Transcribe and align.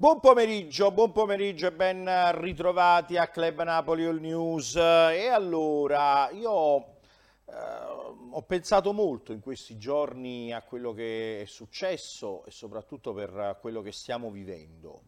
Buon 0.00 0.20
pomeriggio, 0.20 0.92
buon 0.92 1.10
pomeriggio 1.10 1.66
e 1.66 1.72
ben 1.72 2.08
ritrovati 2.40 3.16
a 3.16 3.26
Club 3.26 3.64
Napoli 3.64 4.04
All 4.04 4.20
News. 4.20 4.76
E 4.76 5.26
allora, 5.26 6.30
io 6.30 6.76
eh, 7.46 7.52
ho 8.30 8.42
pensato 8.42 8.92
molto 8.92 9.32
in 9.32 9.40
questi 9.40 9.76
giorni 9.76 10.52
a 10.52 10.62
quello 10.62 10.92
che 10.92 11.42
è 11.42 11.44
successo 11.46 12.44
e 12.44 12.52
soprattutto 12.52 13.12
per 13.12 13.58
quello 13.60 13.82
che 13.82 13.90
stiamo 13.90 14.30
vivendo. 14.30 15.02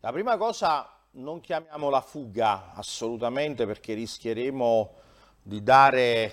La 0.00 0.10
prima 0.10 0.36
cosa, 0.36 0.98
non 1.12 1.38
chiamiamola 1.38 2.00
fuga 2.00 2.72
assolutamente 2.74 3.66
perché 3.66 3.94
rischieremo 3.94 4.94
di 5.42 5.62
dare, 5.62 6.32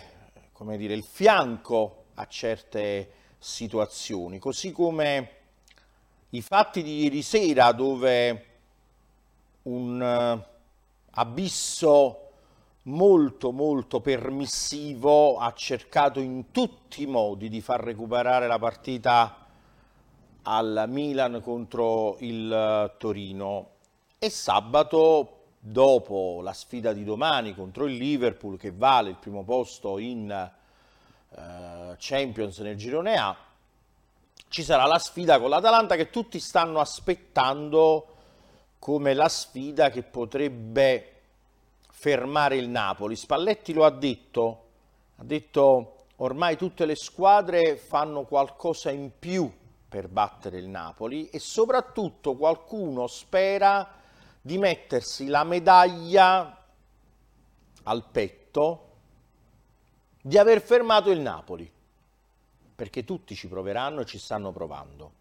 come 0.54 0.75
dire, 0.75 0.95
il 0.95 1.04
fianco 1.04 2.05
a 2.15 2.25
certe 2.25 3.11
situazioni, 3.38 4.39
così 4.39 4.71
come 4.71 5.40
i 6.33 6.41
fatti 6.41 6.81
di 6.81 7.03
ieri 7.03 7.21
sera 7.21 7.73
dove 7.73 8.45
un 9.63 9.99
uh, 9.99 10.41
abisso 11.11 12.17
molto 12.83 13.51
molto 13.51 13.99
permissivo 13.99 15.37
ha 15.37 15.54
cercato 15.54 16.19
in 16.19 16.51
tutti 16.51 17.04
i 17.04 17.05
modi 17.05 17.49
di 17.49 17.59
far 17.59 17.81
recuperare 17.81 18.47
la 18.47 18.57
partita 18.57 19.45
al 20.43 20.85
Milan 20.87 21.41
contro 21.41 22.15
il 22.19 22.49
uh, 22.49 22.97
Torino. 22.97 23.69
E 24.18 24.29
sabato 24.29 25.39
dopo 25.59 26.39
la 26.41 26.54
sfida 26.54 26.93
di 26.93 27.04
domani 27.04 27.54
contro 27.54 27.85
il 27.85 27.97
Liverpool 27.97 28.57
che 28.57 28.71
vale 28.71 29.09
il 29.09 29.18
primo 29.18 29.43
posto 29.43 29.97
in 29.97 30.49
uh, 31.29 31.95
Champions 31.97 32.59
nel 32.59 32.77
girone 32.77 33.17
A 33.17 33.35
ci 34.52 34.64
sarà 34.64 34.86
la 34.86 35.00
sfida 35.00 35.39
con 35.39 35.50
l'Atalanta 35.50 35.95
che 35.95 36.09
tutti 36.09 36.38
stanno 36.38 36.81
aspettando 36.81 38.07
come 38.80 39.13
la 39.13 39.30
sfida 39.30 39.89
che 39.89 40.03
potrebbe 40.03 41.21
fermare 41.89 42.57
il 42.57 42.67
Napoli. 42.67 43.16
Spalletti 43.16 43.72
lo 43.72 43.85
ha 43.85 43.91
detto, 43.91 44.63
ha 45.16 45.23
detto 45.23 45.95
ormai 46.17 46.57
tutte 46.57 46.85
le 46.85 46.97
squadre 46.97 47.77
fanno 47.77 48.23
qualcosa 48.23 48.91
in 48.91 49.11
più 49.17 49.49
per 49.88 50.09
battere 50.09 50.57
il 50.57 50.67
Napoli 50.67 51.29
e 51.29 51.39
soprattutto 51.39 52.35
qualcuno 52.35 53.07
spera 53.07 53.89
di 54.41 54.57
mettersi 54.57 55.27
la 55.27 55.45
medaglia 55.45 56.61
al 57.83 58.03
petto 58.11 58.89
di 60.22 60.38
aver 60.38 60.61
fermato 60.61 61.09
il 61.09 61.22
Napoli 61.22 61.72
perché 62.81 63.03
tutti 63.03 63.35
ci 63.35 63.47
proveranno 63.47 64.01
e 64.01 64.05
ci 64.05 64.17
stanno 64.17 64.51
provando. 64.51 65.11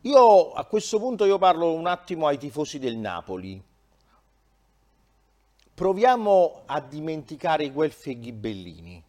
Io 0.00 0.52
a 0.54 0.64
questo 0.64 0.98
punto 0.98 1.26
io 1.26 1.36
parlo 1.36 1.74
un 1.74 1.86
attimo 1.86 2.26
ai 2.26 2.38
tifosi 2.38 2.78
del 2.78 2.96
Napoli. 2.96 3.62
Proviamo 5.74 6.62
a 6.64 6.80
dimenticare 6.80 7.64
i 7.64 7.72
Guelfi 7.72 8.12
e 8.12 8.18
Ghibellini. 8.18 9.04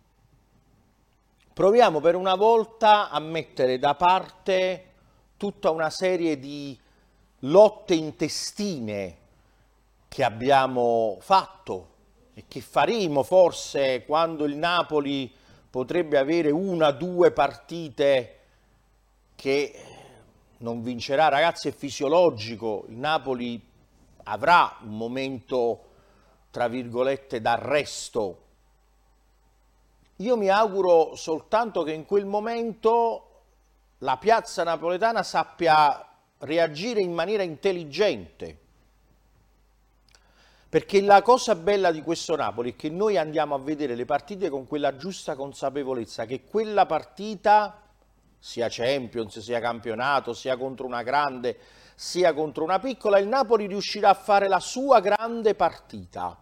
Proviamo 1.54 2.02
per 2.02 2.16
una 2.16 2.36
volta 2.36 3.12
a 3.12 3.20
mettere 3.20 3.80
da 3.80 3.96
parte 3.96 4.86
tutta 5.38 5.70
una 5.70 5.90
serie 5.90 6.38
di 6.38 6.78
lotte 7.40 7.94
intestine 7.96 9.18
che 10.10 10.22
abbiamo 10.22 11.16
fatto 11.22 11.88
e 12.34 12.44
che 12.46 12.60
faremo 12.60 13.24
forse 13.24 14.04
quando 14.04 14.44
il 14.44 14.58
Napoli 14.58 15.34
potrebbe 15.78 16.18
avere 16.18 16.50
una, 16.50 16.90
due 16.90 17.30
partite 17.30 18.40
che 19.36 19.80
non 20.58 20.82
vincerà. 20.82 21.28
Ragazzi, 21.28 21.68
è 21.68 21.72
fisiologico, 21.72 22.86
il 22.88 22.96
Napoli 22.96 23.64
avrà 24.24 24.76
un 24.82 24.98
momento, 24.98 25.84
tra 26.50 26.68
virgolette, 26.68 27.42
d'arresto. 27.42 28.42
Io 30.16 30.36
mi 30.36 30.50
auguro 30.50 31.14
soltanto 31.14 31.84
che 31.84 31.92
in 31.92 32.08
quel 32.08 32.26
momento 32.26 33.44
la 34.00 34.18
piazza 34.18 34.64
napoletana 34.64 35.22
sappia 35.22 36.04
reagire 36.40 37.02
in 37.02 37.14
maniera 37.14 37.44
intelligente 37.44 38.58
perché 40.70 41.02
la 41.02 41.22
cosa 41.22 41.56
bella 41.56 41.92
di 41.92 42.02
questo 42.02 42.36
Napoli 42.36 42.74
è 42.74 42.76
che 42.76 42.90
noi 42.90 43.18
andiamo 43.18 43.56
a 43.56 43.60
vedere 43.60 43.96
le 43.96 44.06
partite 44.06 44.50
con 44.50 44.68
quella 44.68 44.98
giusta 44.98 45.36
consapevolezza 45.36 46.26
che 46.26 46.44
quella 46.44 46.86
partita, 46.86 47.82
sia 48.38 48.68
Champions, 48.70 49.40
sia 49.40 49.60
campionato, 49.60 50.34
sia 50.34 50.58
contro 50.58 50.86
una 50.86 51.04
grande, 51.04 51.58
sia 51.96 52.34
contro 52.34 52.64
una 52.64 52.80
piccola, 52.80 53.18
il 53.18 53.28
Napoli 53.28 53.66
riuscirà 53.66 54.10
a 54.10 54.14
fare 54.14 54.48
la 54.48 54.60
sua 54.60 55.00
grande 55.00 55.56
partita. 55.56 56.38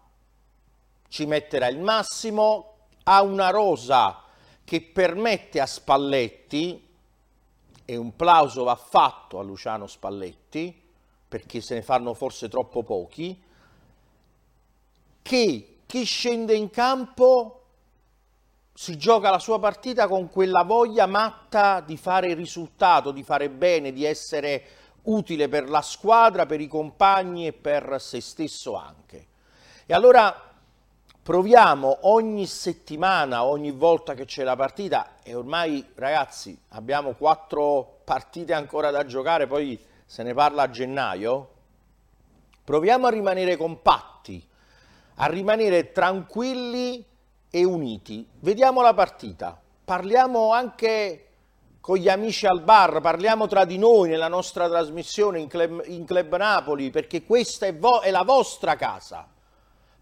Ci 1.07 1.25
metterà 1.25 1.67
il 1.67 1.79
massimo, 1.79 2.87
ha 3.03 3.21
una 3.21 3.49
rosa 3.49 4.23
che 4.63 4.81
permette 4.81 5.61
a 5.61 5.65
Spalletti, 5.65 6.85
e 7.85 7.95
un 7.95 8.15
plauso 8.15 8.63
va 8.63 8.75
fatto 8.75 9.37
a 9.37 9.43
Luciano 9.43 9.85
Spalletti, 9.85 10.81
perché 11.27 11.61
se 11.61 11.75
ne 11.75 11.81
fanno 11.83 12.15
forse 12.15 12.49
troppo 12.49 12.81
pochi, 12.81 13.39
che 15.25 15.77
chi 15.87 16.03
scende 16.03 16.53
in 16.53 16.69
campo 16.69 17.63
si 18.71 18.95
gioca 18.95 19.31
la 19.31 19.39
sua 19.39 19.57
partita 19.57 20.07
con 20.07 20.29
quella 20.29 20.61
voglia 20.61 21.07
matta 21.07 21.81
di 21.81 21.97
fare 21.97 22.27
il 22.27 22.35
risultato, 22.35 23.09
di 23.09 23.23
fare 23.23 23.49
bene, 23.49 23.91
di 23.91 24.05
essere 24.05 24.63
utile 25.05 25.47
per 25.47 25.67
la 25.67 25.81
squadra, 25.81 26.45
per 26.45 26.61
i 26.61 26.67
compagni 26.67 27.47
e 27.47 27.53
per 27.53 27.95
se 27.99 28.21
stesso 28.21 28.75
anche. 28.75 29.27
E 29.87 29.95
allora 29.95 30.53
proviamo 31.23 31.97
ogni 32.01 32.45
settimana, 32.45 33.45
ogni 33.45 33.71
volta 33.71 34.13
che 34.13 34.25
c'è 34.25 34.43
la 34.43 34.55
partita, 34.55 35.15
e 35.23 35.33
ormai 35.33 35.83
ragazzi 35.95 36.55
abbiamo 36.69 37.13
quattro 37.13 38.01
partite 38.03 38.53
ancora 38.53 38.91
da 38.91 39.03
giocare, 39.07 39.47
poi 39.47 39.83
se 40.05 40.21
ne 40.21 40.35
parla 40.35 40.61
a 40.61 40.69
gennaio, 40.69 41.49
proviamo 42.63 43.07
a 43.07 43.09
rimanere 43.09 43.57
compatti, 43.57 44.53
a 45.15 45.27
rimanere 45.27 45.91
tranquilli 45.91 47.05
e 47.49 47.63
uniti. 47.63 48.27
Vediamo 48.39 48.81
la 48.81 48.93
partita, 48.93 49.59
parliamo 49.83 50.51
anche 50.51 51.21
con 51.79 51.97
gli 51.97 52.09
amici 52.09 52.47
al 52.47 52.63
bar, 52.63 52.99
parliamo 52.99 53.47
tra 53.47 53.63
di 53.63 53.77
noi 53.77 54.09
nella 54.09 54.27
nostra 54.27 54.67
trasmissione 54.67 55.39
in 55.39 55.47
Club, 55.47 55.83
in 55.85 56.03
Club 56.03 56.35
Napoli, 56.35 56.89
perché 56.89 57.23
questa 57.23 57.67
è, 57.67 57.75
vo- 57.75 57.99
è 57.99 58.09
la 58.09 58.23
vostra 58.23 58.75
casa. 58.75 59.27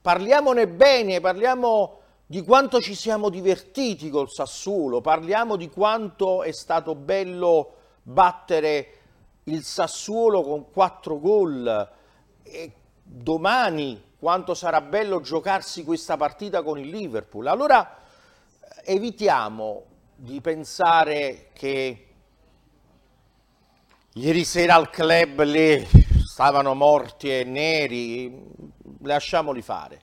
Parliamone 0.01 0.67
bene, 0.67 1.19
parliamo 1.19 1.99
di 2.25 2.41
quanto 2.41 2.79
ci 2.79 2.95
siamo 2.95 3.29
divertiti 3.29 4.09
col 4.09 4.29
Sassuolo, 4.29 5.01
parliamo 5.01 5.55
di 5.57 5.69
quanto 5.69 6.41
è 6.43 6.51
stato 6.53 6.95
bello 6.95 7.73
battere 8.01 8.87
il 9.43 9.63
Sassuolo 9.63 10.41
con 10.41 10.71
quattro 10.71 11.19
gol. 11.19 11.89
E 12.43 12.71
domani 13.03 14.01
quanto 14.23 14.53
sarà 14.53 14.79
bello 14.79 15.19
giocarsi 15.19 15.83
questa 15.83 16.15
partita 16.15 16.63
con 16.63 16.79
il 16.79 16.87
Liverpool. 16.87 17.45
Allora 17.45 17.97
evitiamo 18.85 19.83
di 20.15 20.39
pensare 20.39 21.49
che 21.51 22.07
ieri 24.13 24.45
sera 24.45 24.75
al 24.75 24.89
club 24.89 25.43
lì 25.43 25.85
stavano 26.25 26.73
morti 26.73 27.37
e 27.37 27.43
neri, 27.43 28.33
lasciamoli 29.01 29.61
fare. 29.61 29.99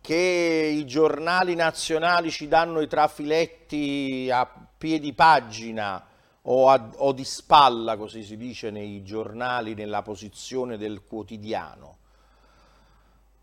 Che 0.00 0.14
i 0.14 0.86
giornali 0.86 1.56
nazionali 1.56 2.30
ci 2.30 2.46
danno 2.46 2.80
i 2.80 2.86
trafiletti 2.86 4.30
a 4.32 4.48
piedi 4.78 5.12
pagina 5.14 6.06
o, 6.42 6.68
a, 6.68 6.90
o 6.98 7.10
di 7.10 7.24
spalla, 7.24 7.96
così 7.96 8.22
si 8.22 8.36
dice 8.36 8.70
nei 8.70 9.02
giornali, 9.02 9.74
nella 9.74 10.02
posizione 10.02 10.76
del 10.76 11.02
quotidiano 11.08 11.97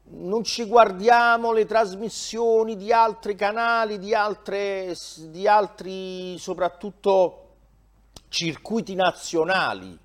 non 0.08 0.44
ci 0.44 0.66
guardiamo 0.66 1.52
le 1.52 1.66
trasmissioni 1.66 2.76
di 2.76 2.92
altri 2.92 3.36
canali, 3.36 3.98
di, 3.98 4.14
altre, 4.14 4.96
di 5.30 5.48
altri 5.48 6.38
soprattutto 6.38 7.42
circuiti 8.30 8.94
nazionali. 8.96 9.98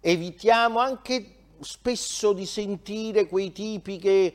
Evitiamo 0.00 0.78
anche 0.78 1.36
spesso 1.60 2.32
di 2.32 2.46
sentire 2.46 3.26
quei 3.26 3.52
tipi 3.52 3.98
che 3.98 4.34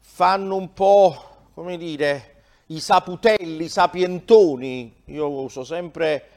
fanno 0.00 0.56
un 0.56 0.72
po', 0.72 1.46
come 1.54 1.76
dire, 1.76 2.42
i 2.66 2.80
saputelli, 2.80 3.64
i 3.64 3.68
sapientoni. 3.68 5.02
Io 5.06 5.30
uso 5.30 5.64
sempre 5.64 6.28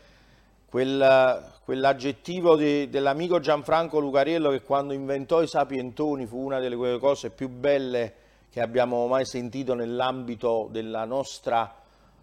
quel, 0.69 1.51
quell'aggettivo 1.71 2.57
di, 2.57 2.89
dell'amico 2.89 3.39
Gianfranco 3.39 4.00
Lucariello 4.00 4.50
che 4.50 4.62
quando 4.62 4.91
inventò 4.91 5.41
i 5.41 5.47
sapientoni 5.47 6.25
fu 6.25 6.38
una 6.38 6.59
delle 6.59 6.75
cose 7.00 7.29
più 7.29 7.47
belle 7.47 8.13
che 8.50 8.59
abbiamo 8.59 9.07
mai 9.07 9.23
sentito 9.25 9.73
nell'ambito 9.73 10.68
della 10.69 11.06
nostra 11.06 11.73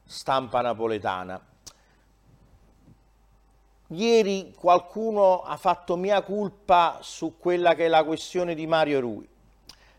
stampa 0.04 0.60
napoletana. 0.60 1.40
Ieri 3.86 4.52
qualcuno 4.54 5.40
ha 5.40 5.56
fatto 5.56 5.96
mia 5.96 6.20
colpa 6.20 6.98
su 7.00 7.38
quella 7.38 7.74
che 7.74 7.86
è 7.86 7.88
la 7.88 8.04
questione 8.04 8.54
di 8.54 8.66
Mario 8.66 9.00
Rui. 9.00 9.26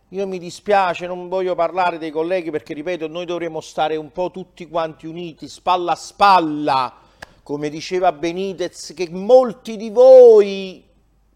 Io 0.10 0.28
mi 0.28 0.38
dispiace, 0.38 1.08
non 1.08 1.28
voglio 1.28 1.56
parlare 1.56 1.98
dei 1.98 2.12
colleghi 2.12 2.52
perché, 2.52 2.76
ripeto, 2.76 3.08
noi 3.08 3.26
dovremmo 3.26 3.62
stare 3.62 3.96
un 3.96 4.12
po' 4.12 4.30
tutti 4.30 4.68
quanti 4.68 5.08
uniti, 5.08 5.48
spalla 5.48 5.94
a 5.94 5.96
spalla, 5.96 7.08
come 7.50 7.70
diceva 7.70 8.12
Benitez, 8.12 8.94
che 8.96 9.10
molti 9.10 9.76
di 9.76 9.90
voi, 9.90 10.88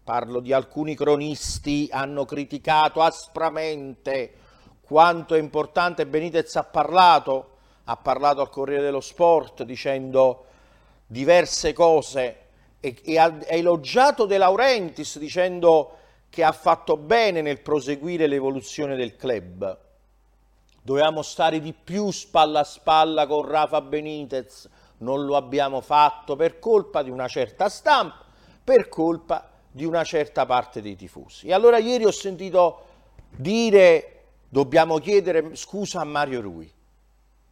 parlo 0.04 0.38
di 0.38 0.52
alcuni 0.52 0.94
cronisti, 0.94 1.88
hanno 1.90 2.24
criticato 2.24 3.02
aspramente 3.02 4.32
quanto 4.82 5.34
è 5.34 5.40
importante. 5.40 6.06
Benitez 6.06 6.54
ha 6.54 6.62
parlato, 6.62 7.56
ha 7.82 7.96
parlato 7.96 8.40
al 8.40 8.48
Corriere 8.48 8.84
dello 8.84 9.00
Sport 9.00 9.64
dicendo 9.64 10.44
diverse 11.04 11.72
cose 11.72 12.38
e, 12.78 12.96
e 13.02 13.18
ha, 13.18 13.36
elogiato 13.48 14.24
De 14.24 14.38
Laurentiis 14.38 15.18
dicendo 15.18 15.96
che 16.30 16.44
ha 16.44 16.52
fatto 16.52 16.96
bene 16.96 17.42
nel 17.42 17.60
proseguire 17.60 18.28
l'evoluzione 18.28 18.94
del 18.94 19.16
club. 19.16 19.78
Dovevamo 20.80 21.22
stare 21.22 21.58
di 21.58 21.72
più 21.72 22.12
spalla 22.12 22.60
a 22.60 22.64
spalla 22.64 23.26
con 23.26 23.44
Rafa 23.44 23.80
Benitez, 23.80 24.68
non 25.04 25.24
lo 25.24 25.36
abbiamo 25.36 25.80
fatto 25.80 26.34
per 26.34 26.58
colpa 26.58 27.02
di 27.02 27.10
una 27.10 27.28
certa 27.28 27.68
stampa, 27.68 28.24
per 28.64 28.88
colpa 28.88 29.50
di 29.70 29.84
una 29.84 30.02
certa 30.02 30.46
parte 30.46 30.80
dei 30.80 30.96
tifosi. 30.96 31.46
E 31.46 31.52
allora 31.52 31.78
ieri 31.78 32.04
ho 32.04 32.10
sentito 32.10 32.86
dire 33.36 34.22
dobbiamo 34.48 34.98
chiedere 34.98 35.54
scusa 35.54 36.00
a 36.00 36.04
Mario 36.04 36.40
Rui. 36.40 36.72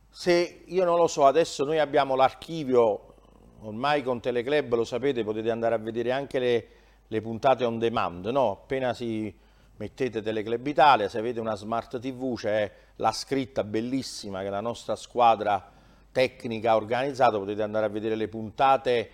Se 0.08 0.62
io 0.66 0.84
non 0.84 0.96
lo 0.96 1.06
so, 1.06 1.26
adesso 1.26 1.64
noi 1.64 1.78
abbiamo 1.78 2.14
l'archivio 2.16 3.14
ormai 3.62 4.02
con 4.02 4.20
Teleclub 4.20 4.74
lo 4.74 4.84
sapete, 4.84 5.24
potete 5.24 5.50
andare 5.50 5.74
a 5.74 5.78
vedere 5.78 6.12
anche 6.12 6.38
le, 6.38 6.66
le 7.06 7.20
puntate 7.20 7.64
on 7.64 7.78
demand, 7.78 8.26
no? 8.26 8.50
Appena 8.52 8.92
si 8.94 9.34
mettete 9.76 10.22
Teleclub 10.22 10.66
Italia, 10.66 11.08
se 11.08 11.18
avete 11.18 11.40
una 11.40 11.54
smart 11.54 11.98
TV 11.98 12.36
c'è 12.36 12.70
la 12.96 13.12
scritta 13.12 13.64
bellissima 13.64 14.42
che 14.42 14.50
la 14.50 14.60
nostra 14.60 14.96
squadra 14.96 15.71
tecnica 16.12 16.72
ha 16.72 16.76
organizzato, 16.76 17.38
potete 17.38 17.62
andare 17.62 17.86
a 17.86 17.88
vedere 17.88 18.14
le 18.14 18.28
puntate 18.28 19.10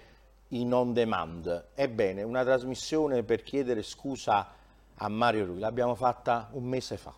in 0.48 0.72
on 0.72 0.92
demand. 0.92 1.68
Ebbene, 1.74 2.22
una 2.22 2.44
trasmissione 2.44 3.22
per 3.22 3.42
chiedere 3.42 3.82
scusa 3.82 4.52
a 4.94 5.08
Mario 5.08 5.46
Rui, 5.46 5.60
l'abbiamo 5.60 5.94
fatta 5.94 6.48
un 6.52 6.64
mese 6.64 6.96
fa. 6.96 7.14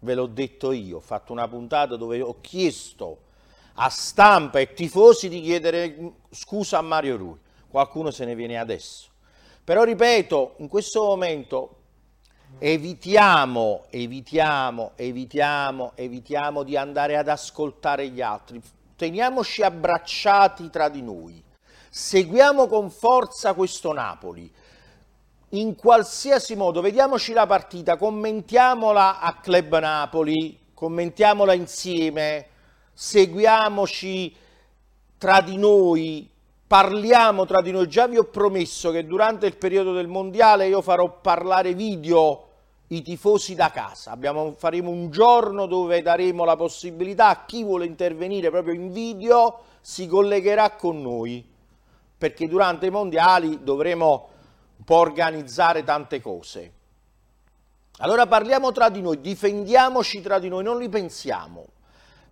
Ve 0.00 0.14
l'ho 0.14 0.26
detto 0.26 0.72
io, 0.72 0.96
ho 0.96 1.00
fatto 1.00 1.32
una 1.32 1.48
puntata 1.48 1.96
dove 1.96 2.20
ho 2.20 2.40
chiesto 2.40 3.26
a 3.74 3.88
stampa 3.90 4.58
e 4.58 4.72
tifosi 4.72 5.28
di 5.28 5.40
chiedere 5.40 6.12
scusa 6.30 6.78
a 6.78 6.82
Mario 6.82 7.16
Rui. 7.16 7.38
Qualcuno 7.68 8.10
se 8.10 8.24
ne 8.24 8.34
viene 8.34 8.58
adesso. 8.58 9.10
Però 9.62 9.82
ripeto, 9.82 10.54
in 10.58 10.68
questo 10.68 11.02
momento 11.04 11.76
evitiamo, 12.58 13.84
evitiamo, 13.90 14.92
evitiamo, 14.94 15.92
evitiamo 15.94 16.62
di 16.62 16.76
andare 16.76 17.16
ad 17.16 17.28
ascoltare 17.28 18.08
gli 18.08 18.22
altri. 18.22 18.60
Teniamoci 18.98 19.62
abbracciati 19.62 20.70
tra 20.70 20.88
di 20.88 21.02
noi. 21.02 21.40
Seguiamo 21.88 22.66
con 22.66 22.90
forza 22.90 23.54
questo 23.54 23.92
Napoli. 23.92 24.52
In 25.50 25.76
qualsiasi 25.76 26.56
modo, 26.56 26.80
vediamoci 26.80 27.32
la 27.32 27.46
partita, 27.46 27.96
commentiamola 27.96 29.20
a 29.20 29.36
Club 29.36 29.78
Napoli, 29.78 30.58
commentiamola 30.74 31.52
insieme 31.52 32.46
seguiamoci 32.92 34.34
tra 35.16 35.40
di 35.42 35.56
noi, 35.56 36.28
parliamo 36.66 37.46
tra 37.46 37.62
di 37.62 37.70
noi. 37.70 37.86
Già 37.86 38.08
vi 38.08 38.18
ho 38.18 38.24
promesso 38.24 38.90
che 38.90 39.06
durante 39.06 39.46
il 39.46 39.56
periodo 39.56 39.92
del 39.92 40.08
mondiale 40.08 40.66
io 40.66 40.82
farò 40.82 41.20
parlare 41.20 41.74
video 41.74 42.47
i 42.88 43.02
tifosi 43.02 43.54
da 43.54 43.70
casa. 43.70 44.10
Abbiamo, 44.10 44.54
faremo 44.56 44.90
un 44.90 45.10
giorno 45.10 45.66
dove 45.66 46.02
daremo 46.02 46.44
la 46.44 46.56
possibilità 46.56 47.28
a 47.28 47.44
chi 47.44 47.62
vuole 47.62 47.86
intervenire 47.86 48.50
proprio 48.50 48.74
in 48.74 48.92
video 48.92 49.60
si 49.80 50.06
collegherà 50.06 50.72
con 50.72 51.00
noi 51.00 51.56
perché 52.18 52.48
durante 52.48 52.86
i 52.86 52.90
mondiali 52.90 53.62
dovremo 53.62 54.28
un 54.76 54.84
po' 54.84 54.96
organizzare 54.96 55.84
tante 55.84 56.20
cose. 56.20 56.72
Allora 57.98 58.26
parliamo 58.26 58.72
tra 58.72 58.88
di 58.88 59.00
noi, 59.00 59.20
difendiamoci 59.20 60.20
tra 60.20 60.38
di 60.38 60.48
noi, 60.48 60.64
non 60.64 60.78
li 60.78 60.88
pensiamo. 60.88 61.66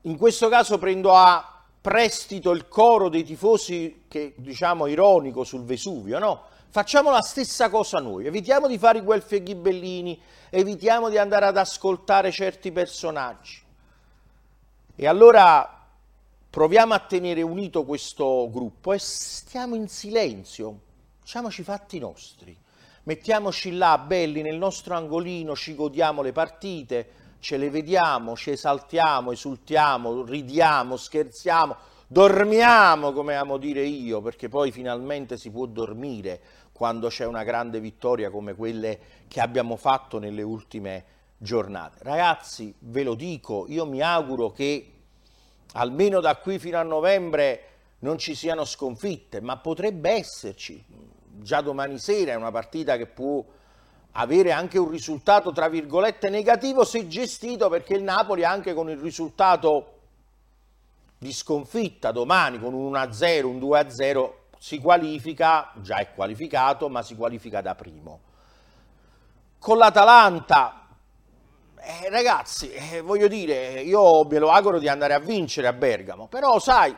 In 0.03 0.17
questo 0.17 0.49
caso 0.49 0.79
prendo 0.79 1.15
a 1.15 1.63
prestito 1.81 2.51
il 2.51 2.67
coro 2.67 3.09
dei 3.09 3.23
tifosi 3.23 4.05
che 4.09 4.35
diciamo 4.37 4.87
ironico 4.87 5.45
sul 5.45 5.65
Vesuvio, 5.65 6.19
no? 6.19 6.43
Facciamo 6.77 7.11
la 7.11 7.23
stessa 7.23 7.71
cosa 7.71 8.01
noi, 8.01 8.27
evitiamo 8.27 8.69
di 8.69 8.77
fare 8.77 8.99
i 8.99 9.01
guelfi 9.01 9.37
e 9.37 9.43
ghibellini, 9.43 10.21
evitiamo 10.51 11.09
di 11.09 11.17
andare 11.17 11.47
ad 11.47 11.57
ascoltare 11.57 12.31
certi 12.31 12.71
personaggi. 12.71 13.63
E 14.95 15.07
allora 15.07 15.87
proviamo 16.51 16.93
a 16.93 16.99
tenere 16.99 17.41
unito 17.41 17.85
questo 17.85 18.51
gruppo 18.51 18.93
e 18.93 18.99
stiamo 18.99 19.75
in 19.75 19.89
silenzio, 19.89 20.81
facciamoci 21.21 21.63
i 21.63 21.65
fatti 21.65 21.99
nostri, 21.99 22.55
mettiamoci 23.05 23.75
là 23.75 23.97
belli 23.97 24.43
nel 24.43 24.59
nostro 24.59 24.97
angolino, 24.97 25.57
ci 25.57 25.75
godiamo 25.75 26.21
le 26.21 26.33
partite, 26.33 27.09
ce 27.39 27.57
le 27.57 27.71
vediamo, 27.71 28.37
ci 28.37 28.51
esaltiamo, 28.51 29.33
esultiamo, 29.33 30.25
ridiamo, 30.25 30.99
scherziamo, 30.99 31.75
dormiamo, 32.07 33.15
come 33.15 33.35
amo 33.35 33.57
dire 33.57 33.83
io, 33.83 34.21
perché 34.21 34.51
poi 34.51 34.71
finalmente 34.71 35.39
si 35.39 35.51
può 35.51 35.65
dormire 35.65 36.65
quando 36.77 37.09
c'è 37.09 37.25
una 37.25 37.43
grande 37.43 37.81
vittoria 37.81 38.29
come 38.29 38.55
quelle 38.55 38.99
che 39.29 39.41
abbiamo 39.41 39.77
fatto 39.77 40.19
nelle 40.19 40.43
ultime 40.43 41.05
giornate. 41.39 42.01
Ragazzi, 42.03 42.75
ve 42.81 43.03
lo 43.03 43.15
dico, 43.15 43.65
io 43.67 43.87
mi 43.87 44.03
auguro 44.03 44.51
che 44.51 44.93
almeno 45.73 46.21
da 46.21 46.37
qui 46.37 46.59
fino 46.59 46.77
a 46.79 46.83
novembre 46.83 47.63
non 48.01 48.19
ci 48.19 48.35
siano 48.35 48.67
sconfitte, 48.67 49.41
ma 49.41 49.57
potrebbe 49.57 50.11
esserci. 50.11 50.85
Già 51.39 51.63
domani 51.63 51.99
sera 51.99 52.33
è 52.33 52.37
una 52.37 52.51
partita 52.51 52.99
che 52.99 53.07
può 53.07 53.43
avere 54.13 54.53
anche 54.53 54.79
un 54.79 54.91
risultato 54.91 55.53
tra 55.53 55.69
virgolette 55.69 56.29
negativo 56.29 56.85
se 56.85 57.09
gestito 57.09 57.71
perché 57.71 57.95
il 57.95 58.03
Napoli 58.03 58.45
anche 58.45 58.75
con 58.75 58.91
il 58.91 58.99
risultato 58.99 59.93
di 61.17 61.33
sconfitta 61.33 62.13
domani 62.13 62.59
con 62.59 62.75
un 62.75 62.93
1-0, 62.93 63.45
un 63.45 63.59
2-0 63.59 64.33
si 64.59 64.79
qualifica, 64.79 65.73
già 65.77 65.97
è 65.97 66.13
qualificato, 66.13 66.89
ma 66.89 67.03
si 67.03 67.15
qualifica 67.17 67.61
da 67.61 67.75
primo. 67.75 68.21
Con 69.59 69.79
l'Atalanta, 69.79 70.87
eh, 71.77 72.09
ragazzi, 72.11 72.71
eh, 72.71 73.01
voglio 73.01 73.29
dire, 73.29 73.81
io 73.81 74.25
me 74.25 74.39
lo 74.39 74.51
auguro 74.51 74.79
di 74.79 74.89
andare 74.89 75.15
a 75.15 75.19
vincere 75.19 75.67
a 75.67 75.73
Bergamo, 75.73 76.27
però 76.27 76.59
sai, 76.59 76.95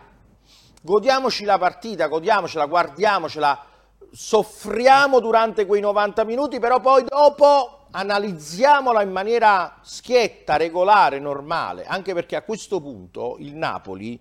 godiamoci 0.80 1.44
la 1.44 1.58
partita, 1.58 2.06
godiamocela, 2.06 2.66
guardiamocela, 2.66 3.64
soffriamo 4.10 5.20
durante 5.20 5.66
quei 5.66 5.80
90 5.80 6.24
minuti, 6.24 6.58
però 6.58 6.80
poi 6.80 7.04
dopo 7.04 7.86
analizziamola 7.90 9.02
in 9.02 9.10
maniera 9.10 9.78
schietta, 9.82 10.56
regolare, 10.56 11.18
normale, 11.18 11.84
anche 11.84 12.14
perché 12.14 12.36
a 12.36 12.42
questo 12.42 12.80
punto 12.80 13.36
il 13.38 13.54
Napoli, 13.54 14.18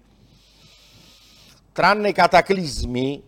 tranne 1.78 2.12
cataclismi, 2.12 3.24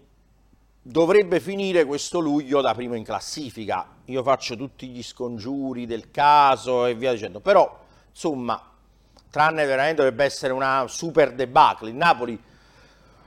dovrebbe 0.82 1.40
finire 1.40 1.86
questo 1.86 2.18
luglio 2.18 2.62
da 2.62 2.74
primo 2.74 2.96
in 2.96 3.04
classifica. 3.04 3.98
Io 4.06 4.24
faccio 4.24 4.56
tutti 4.56 4.88
gli 4.88 5.04
scongiuri 5.04 5.86
del 5.86 6.10
caso 6.10 6.88
e 6.88 6.96
via 6.96 7.12
dicendo, 7.12 7.42
però 7.42 7.80
insomma, 8.10 8.60
tranne 9.30 9.66
veramente 9.66 9.98
dovrebbe 9.98 10.24
essere 10.24 10.52
una 10.52 10.86
super 10.88 11.36
debacle. 11.36 11.92
Il 11.92 11.96
Napoli 11.96 12.42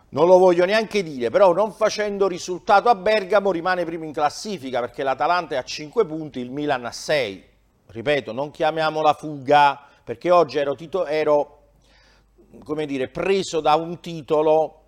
non 0.08 0.26
lo 0.26 0.38
voglio 0.38 0.64
neanche 0.64 1.04
dire, 1.04 1.30
però 1.30 1.52
non 1.52 1.70
facendo 1.70 2.26
risultato 2.26 2.88
a 2.88 2.96
Bergamo 2.96 3.52
rimane 3.52 3.84
primo 3.84 4.02
in 4.02 4.12
classifica 4.12 4.80
perché 4.80 5.04
l'Atalanta 5.04 5.54
è 5.54 5.58
a 5.58 5.62
5 5.62 6.04
punti, 6.04 6.40
il 6.40 6.50
Milan 6.50 6.84
a 6.84 6.90
6. 6.90 7.44
Ripeto, 7.86 8.32
non 8.32 8.50
chiamiamola 8.50 9.12
fuga 9.12 9.86
perché 10.02 10.32
oggi 10.32 10.58
ero, 10.58 10.74
tito- 10.74 11.06
ero 11.06 11.60
come 12.64 12.86
dire, 12.86 13.06
preso 13.06 13.60
da 13.60 13.76
un 13.76 14.00
titolo 14.00 14.81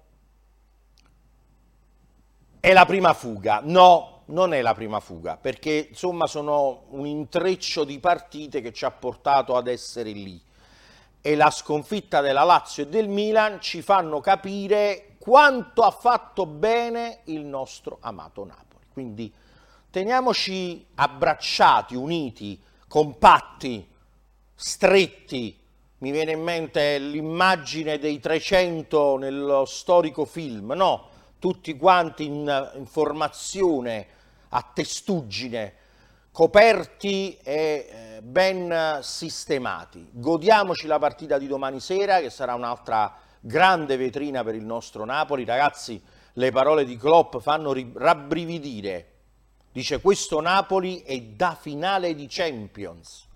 è 2.64 2.72
la 2.72 2.86
prima 2.86 3.12
fuga. 3.12 3.60
No, 3.62 4.22
non 4.26 4.54
è 4.54 4.62
la 4.62 4.72
prima 4.72 4.98
fuga, 4.98 5.36
perché 5.36 5.88
insomma 5.90 6.26
sono 6.26 6.84
un 6.92 7.04
intreccio 7.04 7.84
di 7.84 7.98
partite 7.98 8.62
che 8.62 8.72
ci 8.72 8.86
ha 8.86 8.90
portato 8.90 9.54
ad 9.54 9.68
essere 9.68 10.12
lì. 10.12 10.40
E 11.20 11.34
la 11.34 11.50
sconfitta 11.50 12.22
della 12.22 12.42
Lazio 12.42 12.84
e 12.84 12.86
del 12.86 13.08
Milan 13.08 13.60
ci 13.60 13.82
fanno 13.82 14.20
capire 14.20 15.16
quanto 15.18 15.82
ha 15.82 15.90
fatto 15.90 16.46
bene 16.46 17.18
il 17.24 17.44
nostro 17.44 17.98
amato 18.00 18.46
Napoli. 18.46 18.86
Quindi 18.94 19.30
teniamoci 19.90 20.86
abbracciati, 20.94 21.94
uniti, 21.94 22.58
compatti, 22.88 23.86
stretti. 24.54 25.54
Mi 25.98 26.10
viene 26.10 26.32
in 26.32 26.40
mente 26.40 26.96
l'immagine 26.96 27.98
dei 27.98 28.20
300 28.20 29.18
nello 29.18 29.66
storico 29.66 30.24
film, 30.24 30.72
no? 30.72 31.12
Tutti 31.44 31.76
quanti 31.76 32.24
in, 32.24 32.70
in 32.76 32.86
formazione 32.86 34.06
a 34.48 34.66
testuggine, 34.72 35.74
coperti 36.32 37.36
e 37.42 38.16
eh, 38.16 38.22
ben 38.22 39.00
sistemati. 39.02 40.08
Godiamoci 40.10 40.86
la 40.86 40.98
partita 40.98 41.36
di 41.36 41.46
domani 41.46 41.80
sera 41.80 42.20
che 42.20 42.30
sarà 42.30 42.54
un'altra 42.54 43.14
grande 43.40 43.98
vetrina 43.98 44.42
per 44.42 44.54
il 44.54 44.64
nostro 44.64 45.04
Napoli. 45.04 45.44
Ragazzi, 45.44 46.02
le 46.32 46.50
parole 46.50 46.86
di 46.86 46.96
Klopp 46.96 47.36
fanno 47.36 47.74
rabbrividire. 47.92 49.10
Dice 49.70 50.00
questo 50.00 50.40
Napoli 50.40 51.02
è 51.02 51.20
da 51.20 51.54
finale 51.60 52.14
di 52.14 52.26
Champions. 52.26 53.26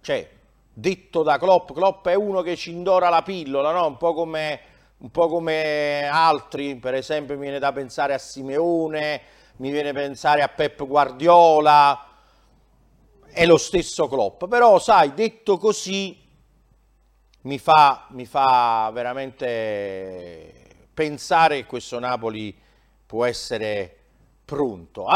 Cioè, 0.00 0.30
detto 0.72 1.22
da 1.22 1.36
Klopp, 1.36 1.72
Klopp 1.72 2.08
è 2.08 2.14
uno 2.14 2.40
che 2.40 2.56
ci 2.56 2.70
indora 2.70 3.10
la 3.10 3.20
pillola, 3.20 3.70
no? 3.70 3.84
un, 3.84 3.98
po 3.98 4.14
come, 4.14 4.60
un 5.00 5.10
po' 5.10 5.28
come 5.28 6.06
altri, 6.06 6.76
per 6.76 6.94
esempio 6.94 7.34
mi 7.34 7.42
viene 7.42 7.58
da 7.58 7.72
pensare 7.72 8.12
a 8.12 8.18
Simeone, 8.18 9.22
mi 9.56 9.70
viene 9.70 9.92
da 9.92 10.00
pensare 10.00 10.42
a 10.42 10.48
Pep 10.48 10.86
Guardiola, 10.86 12.06
è 13.26 13.46
lo 13.46 13.56
stesso 13.56 14.08
Klopp. 14.08 14.44
Però, 14.44 14.78
sai, 14.78 15.14
detto 15.14 15.56
così, 15.56 16.18
mi 17.42 17.58
fa, 17.58 18.08
mi 18.10 18.26
fa 18.26 18.90
veramente 18.92 20.52
pensare 20.92 21.56
che 21.56 21.66
questo 21.66 21.98
Napoli 21.98 22.54
può 23.06 23.24
essere 23.24 23.96
pronto. 24.44 25.06